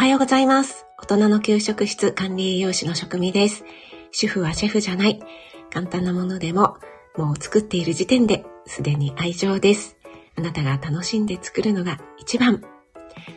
[0.00, 0.86] はようございます。
[0.96, 3.66] 大人の給食室管理栄養士の職味です。
[4.12, 5.20] 主婦はシェフじゃない。
[5.70, 6.78] 簡単なものでも、
[7.18, 9.98] もう作っている時点ですでに愛情です。
[10.38, 12.64] あなたが楽しんで作るのが一番。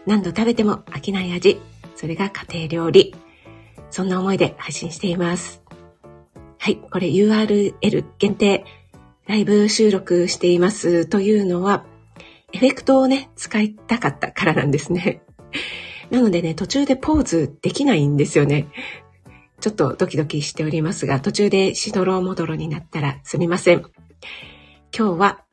[0.05, 1.59] 何度食べても飽きない味。
[1.97, 3.13] それが家庭料理。
[3.89, 5.61] そんな思いで配信しています。
[6.59, 8.63] はい、これ URL 限定
[9.27, 11.84] ライブ収録していますというのは、
[12.53, 15.23] エフェクトをね、使いたかったからなんですね。
[16.13, 18.67] なのでね、途中でポーズできないんですよね。
[19.59, 23.80] ちょっとドキドキしておりますが、途中でしどろもどろになったらすみません。
[24.95, 25.44] 今日は、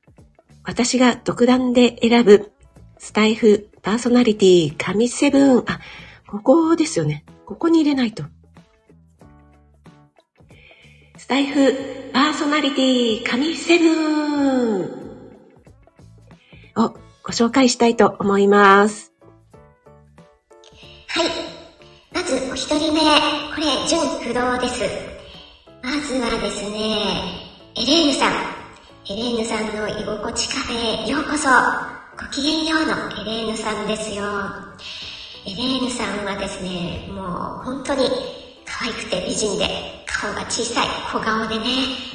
[0.62, 2.52] 私が独断で選ぶ
[2.98, 5.65] スタイフパーソナリティ神セブン。
[5.66, 5.80] あ、
[6.28, 7.24] ここですよね。
[7.46, 8.24] ここに入れないと。
[11.16, 11.74] スタイフ
[12.12, 14.84] パーソナリティ神セブン
[16.77, 16.90] を
[17.24, 19.09] ご紹介したいと思います。
[22.80, 23.00] 人目。
[23.00, 24.84] これ、純不動です。
[25.82, 28.32] まずはですね、エレーヌさん。
[29.06, 31.50] エレーヌさんの居心地カフェへようこそ。
[32.18, 34.24] ごきげんようのエレーヌさんですよ。
[35.45, 37.26] エレーヌさんはですね、もう
[37.64, 38.09] 本当に
[38.64, 39.68] 可愛くて美人で、
[40.06, 41.65] 顔が小さい小顔でね、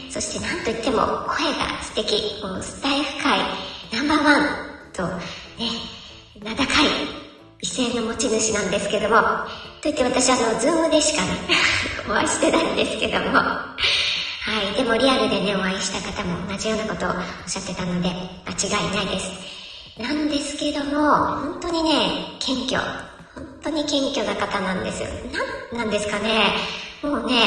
[0.09, 2.41] そして何と言っても声が素敵。
[2.41, 3.39] もうスタイフ界
[3.93, 5.05] ナンバーワンと
[5.61, 5.69] ね、
[6.41, 6.65] 名高い
[7.61, 9.15] 美声の持ち主なんですけども、
[9.85, 11.29] といって私あの、ズームでしかね、
[12.09, 13.71] お会いしてないんですけども、は
[14.73, 19.29] い、でもリアルでね、お会いした方も同じようなことをおっしゃってたので、間違いないです。
[20.01, 21.01] なんですけども、
[21.37, 21.91] 本当にね、
[22.39, 22.81] 謙虚。
[23.35, 25.09] 本当に謙虚な方なんですよ。
[25.71, 26.55] なん、なんですかね、
[27.03, 27.43] もうね、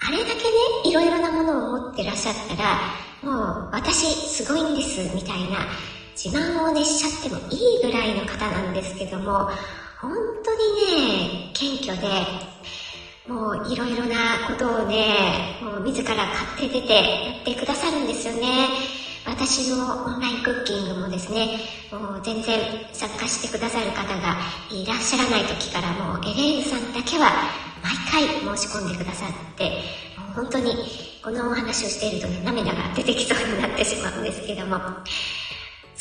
[0.00, 0.40] あれだけね、
[0.84, 2.80] いろいろなものを持ってらっしゃったら、
[3.22, 5.66] もう、私すごいんです、みたいな、
[6.16, 9.50] 自慢をね、しちゃってもいいぐらいの方なんですけども、
[10.02, 10.10] 本
[10.44, 12.08] 当にね、謙虚で、
[13.28, 17.00] もういろいろなことをね、もう自ら買って出てや
[17.40, 18.66] ってくださるんですよね。
[19.24, 21.60] 私のオンラインクッキングもですね、
[21.92, 22.58] もう全然
[22.92, 24.34] 参加してくださる方が
[24.72, 27.30] いらっしゃらない時からもうエレーヌさんだけは
[28.10, 29.70] 毎回申し込んでくださって、
[30.18, 30.74] もう本当に
[31.22, 34.80] このお話をしているとね、涙が出てきそうになってしまうんですけども、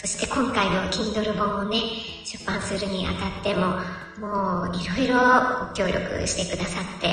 [0.01, 1.79] そして今回の Kindle 本をね、
[2.25, 3.67] 出版するにあたっても、
[4.19, 5.13] もういろいろ
[5.67, 7.07] ご協力してくださって、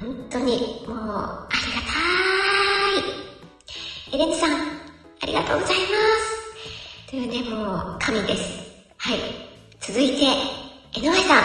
[0.00, 1.82] 本当にもうありが
[4.08, 4.18] たい。
[4.22, 4.50] エレンさん、
[5.20, 5.84] ありがとうございま
[7.04, 7.10] す。
[7.10, 8.62] というね、もう神です。
[8.96, 9.18] はい。
[9.78, 10.24] 続いて、
[10.98, 11.42] NY さん。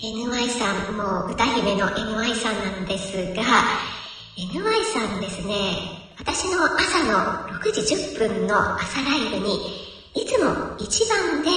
[0.00, 3.42] NY さん、もう歌姫の NY さんなんですが、
[4.38, 9.56] NY さんですね、私の朝の6時10分の朝ライブに、
[10.14, 11.50] いつも一番で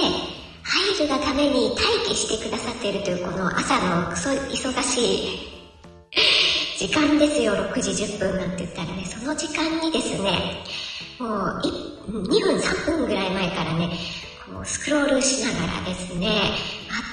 [0.62, 5.48] 入るがために待機してくださっているというこの朝のクソ忙しい
[6.78, 10.62] 時間ですよ、6時10分なんて言ったらね、その時間にですね、
[11.18, 11.60] もう
[12.08, 13.88] 2分3分ぐらい前からね、
[14.46, 16.28] こうスクロールしながらですね、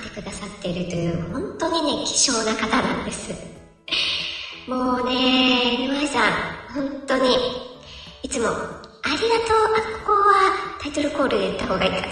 [0.03, 3.31] 待ってくださっているという、本当にね、希少な方なんです。
[4.67, 7.35] もうね、NY さん、本当に、
[8.21, 8.67] いつも、ありがとう。
[9.09, 12.07] あ、ここはタイトルコールで言った方がいいかな。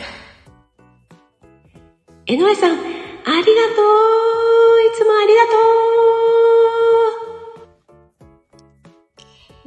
[2.25, 3.43] 江上さん、ありがとう
[4.81, 5.51] いつもありがと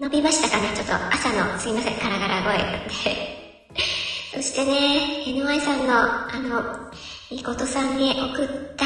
[0.01, 0.73] 伸びましたかね？
[0.75, 3.79] ちょっと朝の、すいません、ガラガラ声で。
[4.35, 6.91] そしてね、NY さんの、あの、
[7.31, 8.85] みことさんに送った、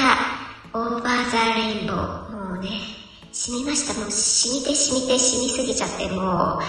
[0.75, 2.31] オーバーザレインボー。
[2.31, 3.02] もうね、
[3.33, 3.99] 染みました。
[3.99, 6.63] もう染みて染みて染みすぎちゃって、もう、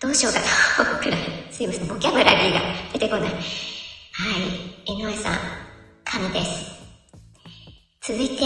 [0.00, 0.40] どうしようか
[0.84, 1.20] とくらい。
[1.52, 2.60] すいません、ボキャブラリーが
[2.92, 3.30] 出てこない。
[3.30, 5.38] はい、NY さん、
[6.04, 6.74] 神です。
[8.02, 8.42] 続いて、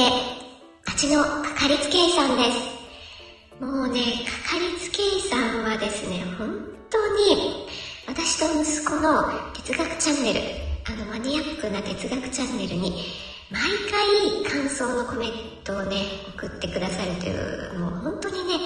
[0.87, 3.65] 町のかかりつけ医さんです。
[3.65, 4.03] もうね、
[4.45, 6.51] かかりつけ医さんはですね、本
[6.91, 7.67] 当に、
[8.07, 9.25] 私と息子の
[9.55, 10.41] 哲学チャンネル、
[10.85, 13.05] あのマニアックな哲学チャンネルに、
[13.51, 13.63] 毎
[14.45, 15.31] 回感想のコメン
[15.65, 16.05] トをね、
[16.37, 18.59] 送ってくださるという、もう本当にね、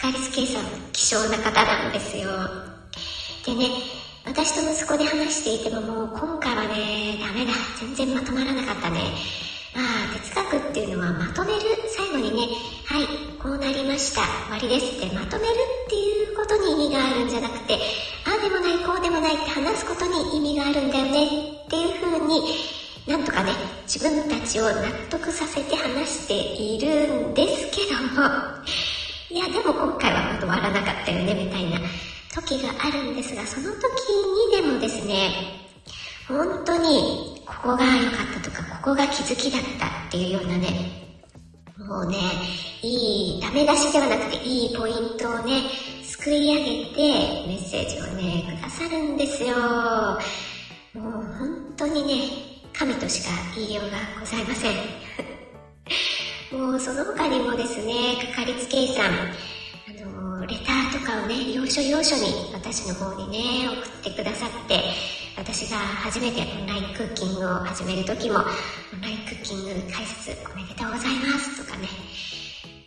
[0.00, 2.30] かかりつけ医さん、希少な方なんですよ。
[3.44, 3.66] でね、
[4.24, 7.52] 私と息子で話していてももう今回はね、ダメだ。
[7.80, 9.00] 全然まとまらなかったね。
[9.74, 12.46] まあ、哲学っていうのはまとめる、最後にね、
[12.86, 13.06] はい、
[13.42, 15.54] こうなりました、終わりですってまとめる
[15.86, 17.74] っていうことに意味があるんじゃなくて、
[18.24, 21.26] ああでもない、こうでもないって話すことに意味があるんだよね
[21.66, 22.40] っていう風に、
[23.06, 23.50] なんとかね、
[23.84, 28.28] 自分たちを納得させて話しているんですけども、
[29.30, 31.80] いや、でも今回はまとまらなかったよね、みたいな
[32.32, 33.80] 時があるんですが、その時
[34.52, 35.30] にでもですね、
[36.28, 40.68] 本当にここが良かったとか、ここが気づきだったっていうようなね、
[41.78, 42.18] もうね、
[42.82, 45.62] いい、ダメ出しではなくていいポイントをね、
[46.04, 46.96] すくい上げて
[47.48, 49.56] メッセージをね、くださるんですよ。
[50.94, 54.72] もう本当にね、神としか言いようがございません。
[56.58, 59.14] もうその他にもですね、かかりつけ医さん、あ
[60.04, 64.82] の、レターとかをね、要所要所に私の方にね、送ってくださって、
[65.36, 71.88] 私が初めてオンラインクッキングを始める時も、オンラインクッキング解説おめでとうございますとかね、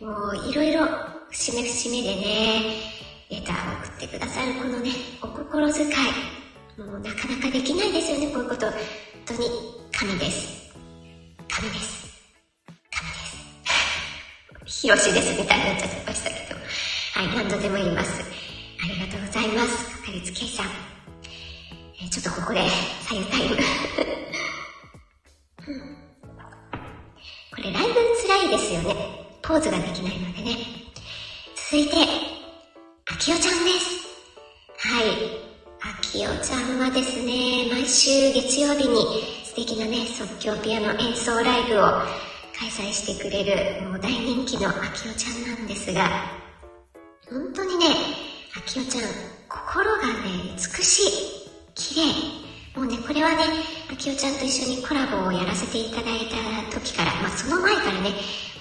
[0.00, 0.86] もういろいろ
[1.30, 2.96] 節目節目でね、
[3.30, 4.90] レターを送ってくださるこのね、
[5.22, 5.92] お心遣い、
[6.76, 8.70] もうなかなかできないですよね、こういうこと。
[8.70, 8.74] 本
[9.24, 9.48] 当に
[9.92, 10.74] 神です。
[11.48, 12.06] 神です。
[12.92, 13.08] 神
[14.66, 14.82] です。
[14.82, 16.60] ひろしですみたいになっちゃいましたけど。
[17.14, 18.22] はい、何度でも言います。
[18.22, 20.00] ありがとうございます。
[20.00, 20.66] かかりつけ医さん。
[22.04, 22.60] え、ちょっとここで、
[23.08, 23.56] 左右タイム。
[23.56, 23.62] こ
[27.62, 27.94] れライブ
[28.28, 28.94] 辛いですよね。
[29.40, 30.58] ポーズができないのでね。
[31.70, 31.96] 続いて、
[33.06, 34.06] あきおちゃんです。
[34.76, 35.25] はい。
[36.86, 38.94] はですね、毎週月曜日に
[39.44, 41.82] 素敵なね、即興ピアノ演奏ライブを
[42.54, 46.08] 開催してくれる、もう大人気のあきおちゃんなんですが、
[47.28, 47.86] 本当にね、
[48.56, 49.04] あきおちゃん、
[49.48, 51.12] 心がね、美しい。
[51.74, 52.80] 綺麗。
[52.80, 53.42] もうね、これはね、
[53.90, 56.20] あきおちゃんと一緒にコラボをやらせていただい
[56.70, 58.12] た時から、まあその前からね、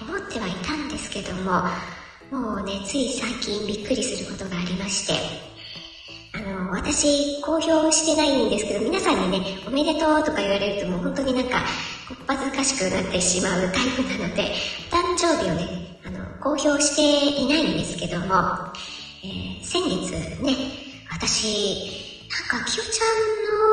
[0.01, 1.61] 思ってはいたんですけども、
[2.31, 5.54] もうね、つい最近びっくりすることがありまして、
[6.45, 11.63] の、私、公表してないんですけど、皆さんにね、おめでとうとか言われるともう本当になんか、
[12.07, 14.53] こっぱずかしくなってしまうタイプなので、
[14.91, 18.35] お誕生日をね、あの、公表していないんですけども、
[19.23, 20.11] えー、先月
[20.43, 20.55] ね、
[21.11, 22.05] 私、
[22.51, 23.65] なんか、きよちゃんの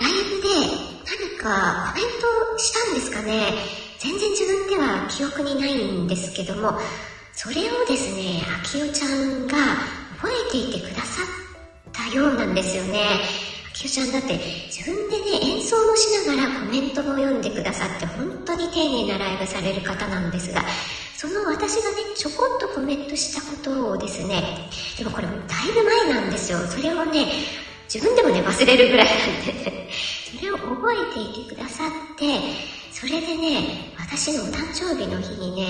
[0.00, 2.10] ライブで何かコメン
[2.54, 3.52] トしたんですかね。
[3.98, 6.78] 全然自分では記憶にないんですけども、
[7.32, 9.56] それをですね、あきおちゃんが
[10.20, 11.53] 覚えていてくださっ
[11.94, 12.98] たようなんですよね。
[13.70, 20.62] あきおちゃんだって自分でね、演奏もしながらコメントも読んでくださって本当に丁寧なライブされる方なんですが、
[21.16, 24.68] その私がね、ちょこっとコメントしたことをですね、
[24.98, 26.58] でもこれもだいぶ前なんですよ。
[26.66, 27.26] それをね、
[27.92, 29.88] 自分でもね、忘れるぐらいなんで、
[30.36, 32.40] それを覚えていてくださって、
[32.92, 35.68] それでね、私のお誕生日の日にね、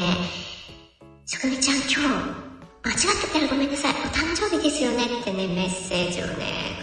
[1.26, 2.43] 職味ちゃん今日、
[2.84, 6.34] 間違ってたらごめんなさい、お誕生日ですよねってね、メッセージをね、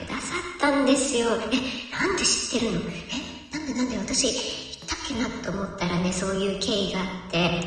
[0.07, 1.29] くださったんですよ。
[1.29, 2.79] え、なんで知ってるの？
[2.89, 7.61] え、なんでなんで私、言ったっけなと思ったらね、そういう経緯があって、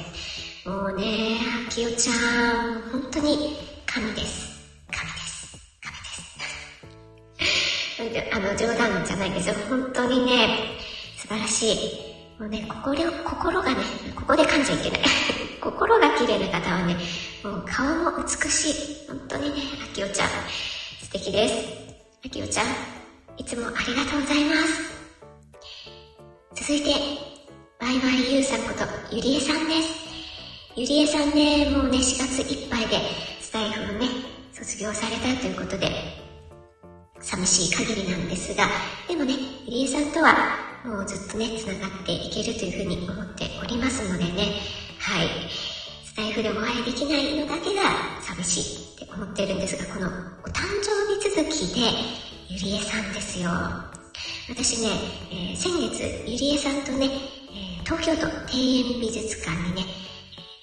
[0.69, 4.59] もうね、あきおちゃん、本当に神です。
[4.91, 5.57] 神です。
[7.97, 9.55] 神です あの、冗談じゃないですよ。
[9.69, 10.77] 本当にね、
[11.17, 11.77] 素晴らしい。
[12.41, 13.77] もうね、心、心がね、
[14.17, 15.01] ここで噛んじゃいけない。
[15.63, 16.97] 心が綺麗な方はね、
[17.45, 19.07] もう顔も美しい。
[19.07, 20.29] 本当にね、あきおちゃん、
[21.03, 21.55] 素敵です。
[22.25, 22.67] あきおちゃん、
[23.37, 24.95] いつもありがとうございます。
[26.55, 26.95] 続いて、
[27.79, 29.91] バイバイゆうさんこと、ゆりえさんです。
[30.75, 32.99] ゆりえさんね、もうね、4月いっぱいで、
[33.43, 34.09] スタイフをね、
[34.55, 35.91] 卒業されたということで、
[37.21, 38.67] 寂しい限りなんですが、
[39.07, 39.35] でもね、
[39.67, 40.35] ゆりえさんとは
[40.83, 44.74] もうずっとね、繋がっていけるというふうに思っておりますのでね、
[46.35, 47.83] お会いできないのだけが
[48.21, 48.61] 寂し
[49.01, 50.11] いって思ってるんですが、このお
[50.49, 51.81] 誕生日続きで、
[52.49, 53.51] ゆりえさんですよ。
[54.49, 54.89] 私ね、
[55.31, 59.83] えー、先月、ゆりえさんとね、えー、東京都庭園美術館にね、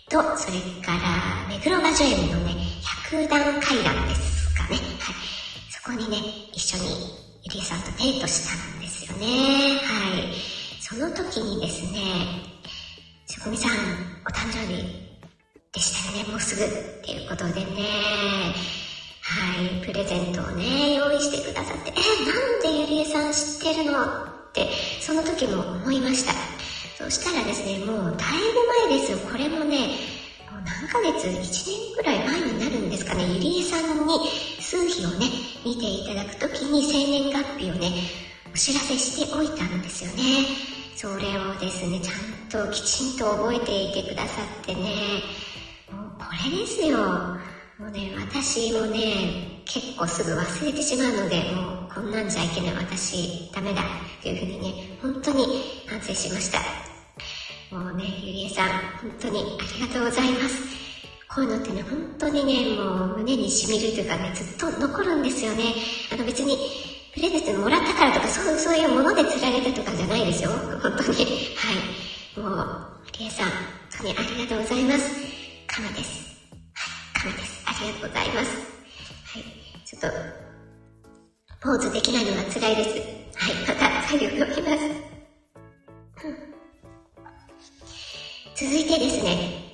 [0.10, 2.54] と、それから、目黒バジョエムのね、
[3.08, 4.76] 百段階段ですかね。
[4.76, 4.86] はい。
[5.70, 6.18] そこにね、
[6.52, 6.90] 一緒に
[7.44, 9.80] ゆりえさんとデートしたんですよね。
[9.80, 10.34] はい。
[10.82, 12.00] その時にですね、
[13.26, 13.72] しょこみさん、
[14.28, 15.11] お誕生日
[15.74, 16.68] でしたよね、もうすぐっ
[17.02, 18.54] ていうことでね、
[19.22, 24.68] はい、プレゼントをね、用意してくださって、え、なんでゆりえさん知ってるのって、
[25.00, 26.34] その時も思いました。
[26.98, 29.18] そしたらですね、もうだいぶ前ですよ。
[29.20, 29.96] これもね、
[30.52, 34.20] もう何ヶ月、1年くらい前になるんですかね、ゆりえさんに
[34.60, 35.28] 数日をね、
[35.64, 37.94] 見ていただくときに生年月日をね、
[38.54, 40.72] お知らせしておいたんですよね。
[40.98, 44.82] それをですね、ちゃんときちんと覚えていてくださってね、
[46.32, 46.98] これですよ。
[47.78, 53.82] もうね、私もね、結構すぐ忘れてしまうので、もうこんなんじゃいけない私、ダメだ、
[54.24, 55.46] というふうにね、本当に
[55.90, 56.60] 反省しました。
[57.76, 58.70] もうね、ゆりえさん、
[59.02, 60.64] 本当にありがとうございます。
[61.28, 65.64] こういうのってね、本当にね、もう胸に染みるというかね、ずっと残るんですよね。
[66.14, 66.56] あの別に、
[67.14, 70.52] プレゼントもらったからとか、そうそういうもので釣られたとかじゃないですよ。
[70.82, 71.26] 本当に。
[71.58, 71.74] は
[72.38, 72.40] い。
[72.40, 72.88] もう、
[73.20, 73.58] リエさん、本
[73.98, 75.31] 当にありがとうございます。
[78.02, 78.58] ございます。
[79.26, 79.44] はい。
[79.86, 80.08] ちょっと、
[81.62, 82.90] ポーズできないのが辛いです。
[83.38, 85.12] はい、また作業をきます。
[88.56, 89.74] 続いてですね、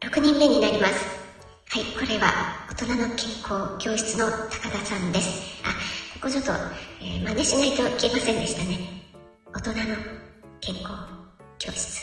[0.00, 1.20] 6人目になります。
[1.68, 5.62] はい、これは大人の健康教室の高田さんです。
[5.64, 5.68] あ、
[6.20, 6.52] ここちょっと、
[7.00, 8.78] えー、真似しないといけませんでしたね。
[9.54, 9.96] 大人の
[10.60, 10.90] 健康
[11.58, 11.99] 教室。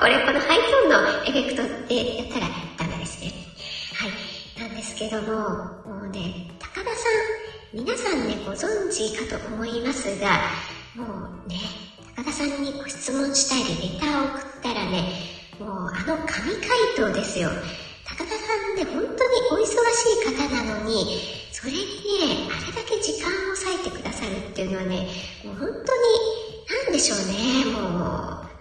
[0.00, 3.32] これ、このハイトーンのエフェクトでやったらダメですね。
[3.92, 4.12] はい。
[4.58, 5.30] なんですけども、
[5.84, 7.06] もうね、高田さ
[7.74, 10.40] ん、皆さんね、ご存知かと思いますが、
[10.94, 11.04] も
[11.44, 11.60] うね、
[12.16, 15.04] 高田さんにご質問したり、レターを送ったらね、
[15.58, 17.50] もうあの神回答ですよ。
[18.04, 21.06] 高田さんね、本当にお忙しい方なのに、
[21.50, 25.04] それにね、あれだけ時間を割いてくださるっていうのはね、
[25.44, 26.20] もう本当に、
[26.92, 27.82] でしょうね、もう、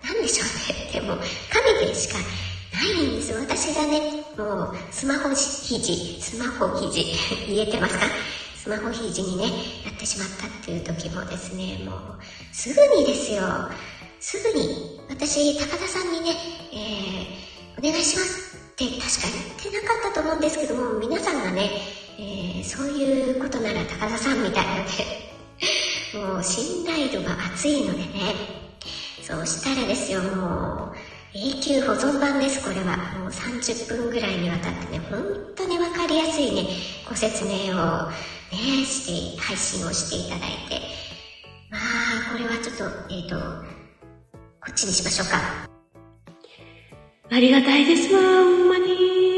[0.06, 1.18] なんでしょうね、でも、
[1.52, 3.34] 神でしかないんです。
[3.34, 7.06] 私がね、もう、スマホ肘、スマホ肘、
[7.48, 8.06] 言えてますか？
[8.58, 9.44] スマホ肘にね、
[9.86, 12.00] なってしまったっていう時もですね、もう、
[12.54, 13.42] すぐにですよ、
[14.20, 16.36] すぐに、私、高田さんにね、
[16.74, 19.06] えー、お願いしますって確か
[19.64, 21.70] 言ってなかったと思うんですけども、皆さんがね、
[22.18, 24.84] えー、そういうことなら高田さんみたいなね、
[26.14, 28.06] もう信頼度が厚いのでね、
[29.22, 30.96] そうしたらですよ、もう、
[31.36, 32.98] 永久保存版です、これは。
[33.20, 35.22] もう30分ぐらいにわたってね、本
[35.56, 36.68] 当にわかりやすいね、
[37.08, 38.10] ご説明を
[38.52, 40.82] ね、して、配信をしていただいて。
[41.70, 45.70] まあ、これはちょっと、えっ、ー、と、こっちにしましょうか。
[47.30, 49.29] ありがたいですわ、ほんまに。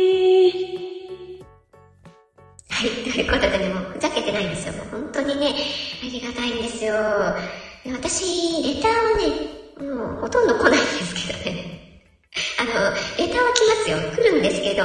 [2.87, 4.73] い、ということでね、もうふざけてないんですよ。
[4.73, 5.53] もう本当にね、
[6.01, 6.95] ありがたいんですよ。
[7.93, 11.71] 私、レターはね、もうほとんど来ないんですけどね。
[12.59, 12.71] あの、
[13.17, 13.97] レターは来ますよ。
[14.15, 14.83] 来るんですけど、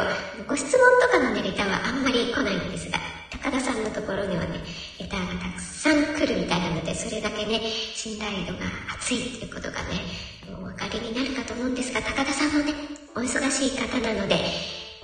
[0.49, 2.99] ご質問とかのね、レターはあんまり来ないんですが、
[3.31, 4.61] 高田さんのところにはね、
[4.99, 7.61] レターがたくさん来るみたいなので、それだけね、
[7.95, 10.01] 信頼度が厚いっていうことがね、
[10.49, 12.73] お分かりになるかと思うんですが、高田さんもね、
[13.15, 14.37] お忙しい方なので、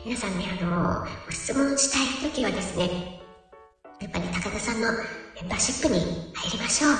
[0.05, 3.21] 皆さんね、あの、ご質問したいときはですね、
[4.01, 4.99] やっぱり高田さんのメ
[5.45, 6.01] ンバーシップに
[6.35, 6.93] 入りましょう。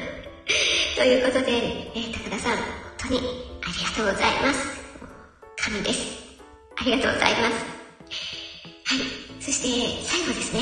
[0.96, 2.64] ということで、えー、高田さん、本
[2.96, 4.66] 当にありがとうございます。
[5.58, 6.00] 神です。
[6.76, 7.54] ありがとうございます。
[8.86, 9.42] はい。
[9.42, 10.60] そして最後ですね。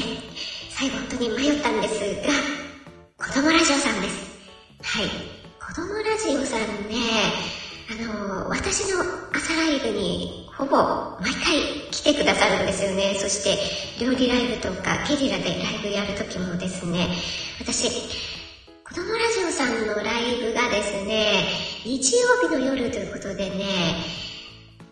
[0.69, 4.16] 最後本当に迷ったんですが、子供ラジオさんです。
[4.83, 5.09] はい。
[5.64, 6.97] 子供ラジオさんね、
[7.88, 9.00] あの、私の
[9.33, 10.76] 朝ライブにほぼ
[11.21, 13.16] 毎回来てくださるんですよね。
[13.19, 13.59] そして
[14.04, 17.09] 料理ライブとかゲリラでライブやるときもですね、
[17.59, 21.49] 私、子供ラジオさんのライブがですね、
[21.85, 23.64] 日曜日の夜ということでね、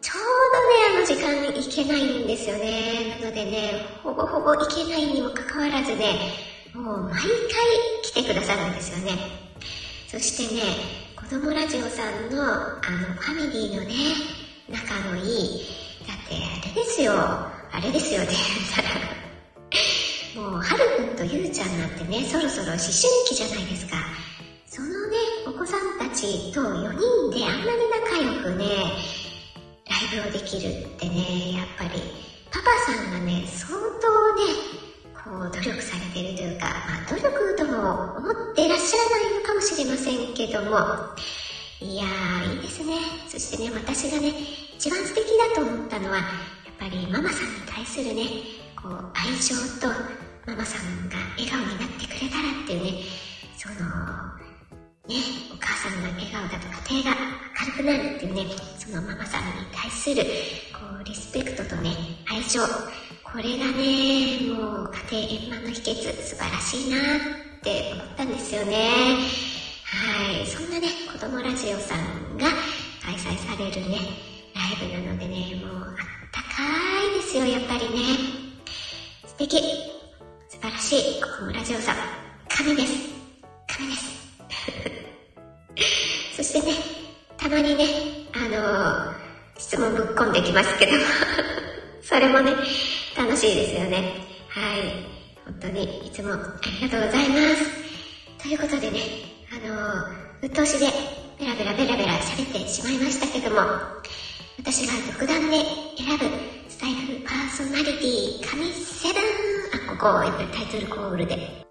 [0.00, 3.16] ちょうどね、あの時間行けないんですよね。
[3.20, 6.34] なのでね、ほぼほぼ行けないにもかかわらずね、
[6.74, 7.28] もう毎回
[8.02, 9.12] 来てくださるんですよね。
[10.08, 10.62] そしてね、
[11.14, 14.39] 子供ラジオさんの、あの、ファミリーのね、
[14.70, 15.66] 仲のいい、
[16.06, 22.86] だってあれですよ、あれですよって言ったら、もう、はるくんとゆうちゃんなんてね、そろそろ思春
[23.26, 23.96] 期じゃないですか。
[24.66, 28.66] そのね、お子さんたちと4人であんなに仲良くね、
[29.90, 32.00] ライブをできるってね、やっぱり、
[32.52, 34.42] パパさんがね、相当ね、
[35.24, 40.78] こう、努力されてるというか、まあ、努力とも思ってらっしゃらないのかもしれませんけども、
[41.82, 42.92] いやー、いいですね。
[43.26, 44.34] そしてね、私がね、
[44.76, 45.25] 一番素敵
[45.56, 46.26] だと思ったのは、やっ
[46.78, 48.22] ぱりママさんに対するね、
[48.76, 49.88] こう、愛情と、
[50.46, 53.04] ママさんが笑顔になってくれたらっていうね、
[53.56, 53.76] その、
[55.08, 57.20] ね、お母さんが笑顔だと家庭が
[57.60, 58.46] 明るくなるっていうね、
[58.78, 60.22] そのママさんに対する、
[60.75, 61.96] こう、リスペクトとね、
[62.28, 62.60] 愛情。
[63.25, 69.60] これがね、もう家庭円満の秘訣、素晴らしいなって思ったんですよね。
[70.20, 70.46] はい。
[70.46, 72.44] そんなね、子供ラジオさんが
[73.02, 73.96] 開催されるね、
[74.54, 75.96] ライブなのでね、もうあっ
[76.30, 76.60] たか
[77.10, 78.18] いですよ、やっぱりね。
[79.26, 79.56] 素敵。
[80.50, 81.96] 素晴らしい、子供ラジオさん。
[82.50, 82.92] 神です。
[83.66, 84.10] 神です。
[86.36, 86.76] そしてね、
[87.38, 87.86] たまにね、
[88.34, 89.14] あのー、
[89.58, 90.92] 質問ぶっ込んできますけど
[92.04, 92.52] それもね、
[93.16, 93.96] 楽しいですよね。
[94.50, 94.82] はい。
[95.46, 96.36] 本当にいつもあ
[96.78, 98.42] りがとうございます。
[98.42, 100.87] ということでね、のー、うっとうしで
[101.38, 103.61] ベラベラベラベラ喋ってしまいましたけども、
[104.59, 105.57] 私が独断で
[105.97, 106.25] 選ぶ
[106.69, 109.23] スタイフパーソナリティ神セブン
[109.90, 111.67] あ、ごこう、やっぱりタイトルコールで。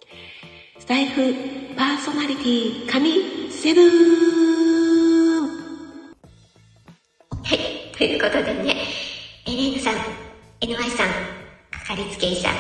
[0.80, 1.34] スタイフ
[1.76, 5.50] パーソナリティ神セブン
[7.44, 7.58] はい、
[7.98, 8.76] ということでね、
[9.48, 9.96] エレーヌさん、
[10.62, 11.10] NY さん、
[11.72, 12.54] かかりつけ医者、あ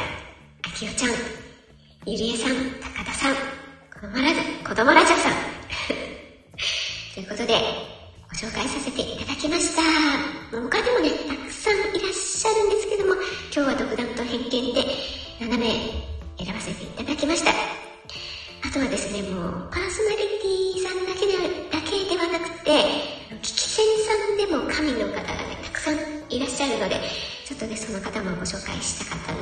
[0.75, 1.11] きおちゃん、
[2.05, 3.35] ゆりえさん、高田さん、
[3.99, 5.17] 子供ラジ子供ラジオ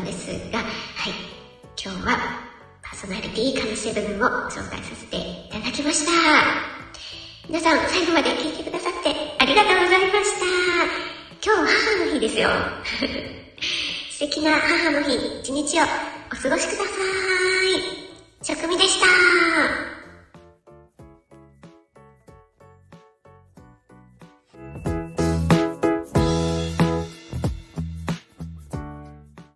[0.07, 1.13] ですが、はい、
[1.83, 2.17] 今日は、
[2.81, 6.11] パーソナリティ神セブンを紹介させていただきました。
[7.47, 9.09] 皆さん、最後まで聞いてくださって
[9.39, 10.45] ありがとうございました。
[11.43, 12.49] 今日は母の日ですよ。
[14.11, 16.83] 素敵な母の日、一日をお過ごしくださ
[18.43, 18.55] い。
[18.55, 19.96] 職味でした